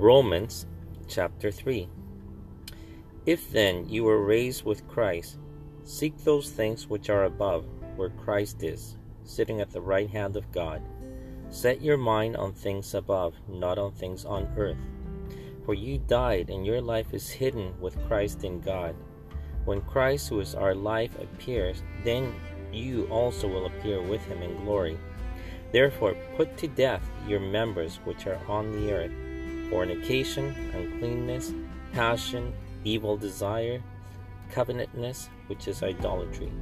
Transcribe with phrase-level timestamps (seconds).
[0.00, 0.64] Romans
[1.08, 1.86] chapter 3.
[3.26, 5.36] If then you were raised with Christ,
[5.84, 7.66] seek those things which are above,
[7.96, 10.80] where Christ is, sitting at the right hand of God.
[11.50, 14.80] Set your mind on things above, not on things on earth.
[15.66, 18.96] For you died, and your life is hidden with Christ in God.
[19.66, 22.34] When Christ, who is our life, appears, then
[22.72, 24.96] you also will appear with him in glory.
[25.72, 29.12] Therefore, put to death your members which are on the earth
[29.70, 31.54] fornication, uncleanness,
[31.92, 32.52] passion,
[32.84, 33.80] evil desire,
[34.50, 36.52] covetousness, which is idolatry.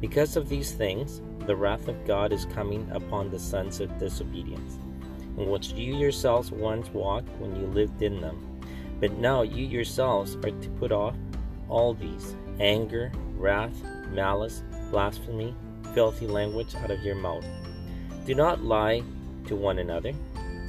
[0.00, 4.78] Because of these things, the wrath of God is coming upon the sons of disobedience,
[5.36, 8.60] in which you yourselves once walked when you lived in them.
[8.98, 11.16] But now you yourselves are to put off
[11.68, 13.74] all these anger, wrath,
[14.12, 15.54] malice, blasphemy,
[15.94, 17.44] filthy language out of your mouth.
[18.26, 19.02] Do not lie
[19.46, 20.12] to one another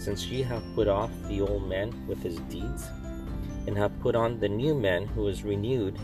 [0.02, 2.88] since ye have put off the old man with his deeds,
[3.68, 5.96] and have put on the new man who is renewed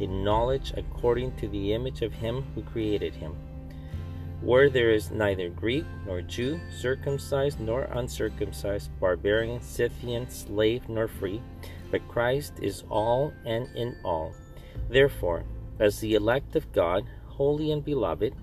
[0.00, 3.36] in knowledge according to the image of him who created him.
[4.40, 11.42] Where there is neither Greek nor Jew, circumcised nor uncircumcised, barbarian, Scythian, slave nor free,
[11.90, 14.32] but Christ is all and in all.
[14.88, 15.44] Therefore,
[15.78, 18.34] as the elect of God, holy and beloved,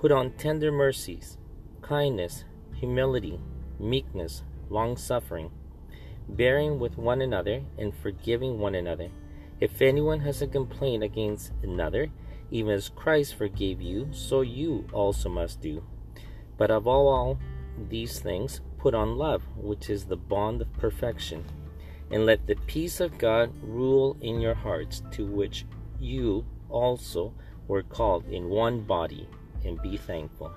[0.00, 1.38] put on tender mercies,
[1.82, 2.44] kindness,
[2.74, 3.40] humility,
[3.78, 5.50] meekness, long suffering,
[6.28, 9.10] bearing with one another, and forgiving one another.
[9.60, 12.08] If anyone has a complaint against another,
[12.50, 15.84] even as Christ forgave you, so you also must do.
[16.56, 17.38] But all, all
[17.88, 21.44] these things, put on love, which is the bond of perfection.
[22.10, 25.66] And let the peace of God rule in your hearts, to which
[25.98, 27.34] you also
[27.66, 29.28] were called in one body,
[29.64, 30.52] and be thankful.